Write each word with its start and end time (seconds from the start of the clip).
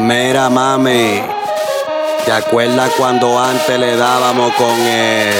Mira, 0.00 0.48
mami, 0.48 1.20
¿te 2.24 2.32
acuerdas 2.32 2.90
cuando 2.96 3.38
antes 3.38 3.78
le 3.78 3.96
dábamos 3.96 4.52
con 4.54 4.70
él? 4.80 5.32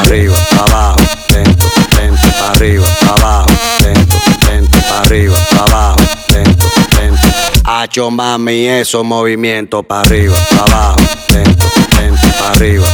Arriba, 0.00 0.34
abajo, 0.58 1.00
lento, 1.28 1.66
lento, 1.96 2.28
arriba, 2.48 2.86
abajo, 3.08 3.50
lento, 3.82 4.16
lento, 4.48 4.78
arriba, 5.02 5.36
abajo, 5.60 6.00
lento, 6.32 6.66
lento. 6.98 7.28
Hacho, 7.64 8.10
mami, 8.10 8.66
esos 8.68 9.04
movimientos 9.04 9.84
para 9.84 10.00
arriba, 10.00 10.36
abajo, 10.60 11.00
lento, 11.28 11.66
lento, 12.00 12.44
arriba, 12.54 12.86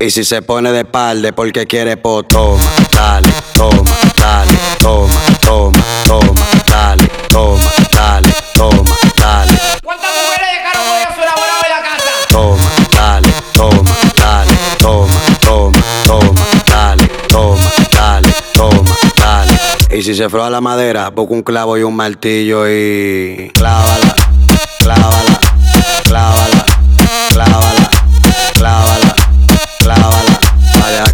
Y 0.00 0.10
si 0.10 0.22
se 0.22 0.42
pone 0.42 0.70
de 0.70 0.80
espalda 0.80 1.32
porque 1.32 1.66
quiere, 1.66 1.96
po, 1.96 2.22
toma, 2.22 2.62
dale, 2.94 3.28
toma, 3.52 3.96
dale, 4.16 4.56
toma, 4.78 5.20
toma, 5.40 5.84
toma, 6.04 6.46
dale, 6.68 7.08
toma, 7.28 7.72
dale, 7.92 8.32
toma, 8.54 8.96
dale. 9.18 9.58
¿Cuántas 9.82 10.10
mujeres 10.14 10.48
dejaron 10.54 10.88
hoy 10.88 11.02
su 11.14 11.20
enamorado 11.20 11.64
en 11.64 11.70
la 11.70 11.82
casa? 11.82 12.10
Toma, 12.28 12.70
dale, 12.94 13.28
toma, 13.52 13.96
dale, 14.16 14.52
toma, 14.78 15.20
toma, 15.40 15.82
toma, 16.06 16.46
dale, 16.64 17.08
toma, 17.28 17.72
dale, 17.92 18.34
toma, 18.52 18.96
dale. 19.16 19.58
Y 19.90 20.02
si 20.04 20.14
se 20.14 20.28
froa 20.28 20.48
la 20.48 20.60
madera, 20.60 21.10
busca 21.10 21.34
un 21.34 21.42
clavo 21.42 21.76
y 21.76 21.82
un 21.82 21.96
martillo 21.96 22.68
y 22.68 23.50
clávala, 23.52 24.14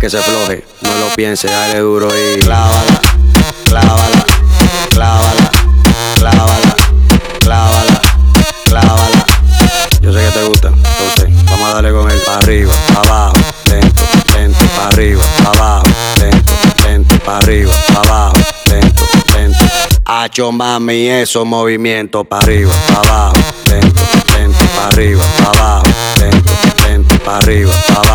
que 0.04 0.10
se 0.10 0.20
floje, 0.20 0.62
no 0.82 0.94
lo 0.96 1.14
piense, 1.14 1.48
dale 1.48 1.78
duro 1.78 2.10
y 2.14 2.38
clávala, 2.40 3.00
clávala, 3.64 4.26
clávala, 4.90 5.50
clávala, 6.18 6.76
clávala, 7.40 8.00
clávala. 8.64 9.26
Yo 10.02 10.12
sé 10.12 10.18
que 10.26 10.30
te 10.30 10.44
gusta, 10.44 10.68
entonces 10.68 11.44
vamos 11.46 11.70
a 11.70 11.74
darle 11.76 11.92
con 11.92 12.10
él 12.10 12.20
para 12.26 12.36
arriba, 12.36 12.70
pa' 12.92 13.00
abajo, 13.00 13.36
lento, 13.70 14.02
lento, 14.36 14.64
para 14.76 14.88
arriba, 14.88 15.22
pa' 15.42 15.50
abajo, 15.52 15.86
lento, 16.20 16.52
lento, 16.86 17.18
para 17.20 17.38
arriba, 17.38 17.72
pa' 17.94 18.00
abajo, 18.00 18.36
lento, 18.66 19.04
lento. 19.34 19.64
Hacho 20.04 20.52
mami, 20.52 21.08
esos 21.08 21.46
movimientos 21.46 22.26
para 22.26 22.42
arriba, 22.42 22.74
pa' 22.88 23.00
abajo, 23.08 23.36
lento, 23.70 24.02
lento, 24.36 24.64
para 24.76 24.88
arriba, 24.88 25.24
pa' 25.38 25.58
abajo, 25.58 25.86
lento, 26.20 26.52
lento, 26.86 27.18
para 27.20 27.38
arriba, 27.38 27.72
pa' 27.88 28.00
abajo, 28.00 28.13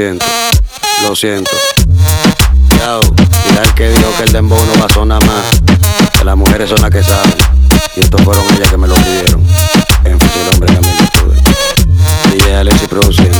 lo 0.00 0.06
siento, 0.06 0.26
lo 1.02 1.14
siento. 1.14 1.50
Yao, 2.78 3.02
mira 3.50 3.64
el 3.64 3.74
que 3.74 3.90
dijo 3.90 4.10
que 4.16 4.22
el 4.22 4.32
dembow 4.32 4.58
no 4.64 4.80
va 4.80 4.86
a 4.86 4.94
sonar 4.94 5.22
más. 5.26 5.60
Que 6.16 6.24
las 6.24 6.38
mujeres 6.38 6.70
son 6.70 6.80
las 6.80 6.90
que 6.90 7.02
saben. 7.02 7.34
Y 7.96 8.00
estos 8.00 8.22
fueron 8.22 8.42
ellas 8.54 8.70
que 8.70 8.78
me 8.78 8.88
lo 8.88 8.94
pidieron. 8.94 9.46
Énfasis 10.02 10.36
el 10.36 10.54
hombre 10.54 10.74
que 10.74 10.80
me 10.80 10.94
lo 10.94 12.32
DJ 12.32 12.56
Alexis 12.56 12.88
produciendo. 12.88 13.38